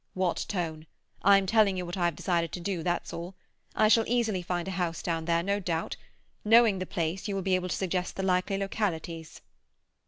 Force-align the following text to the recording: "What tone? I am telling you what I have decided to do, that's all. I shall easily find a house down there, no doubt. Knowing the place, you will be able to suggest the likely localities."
"What 0.15 0.45
tone? 0.47 0.87
I 1.21 1.37
am 1.37 1.45
telling 1.45 1.77
you 1.77 1.85
what 1.85 1.95
I 1.95 2.05
have 2.05 2.15
decided 2.15 2.51
to 2.53 2.59
do, 2.59 2.81
that's 2.81 3.13
all. 3.13 3.35
I 3.75 3.87
shall 3.87 4.05
easily 4.07 4.41
find 4.41 4.67
a 4.67 4.71
house 4.71 5.03
down 5.03 5.25
there, 5.25 5.43
no 5.43 5.59
doubt. 5.59 5.95
Knowing 6.43 6.79
the 6.79 6.87
place, 6.87 7.27
you 7.27 7.35
will 7.35 7.43
be 7.43 7.53
able 7.53 7.69
to 7.69 7.75
suggest 7.75 8.15
the 8.15 8.23
likely 8.23 8.57
localities." 8.57 9.41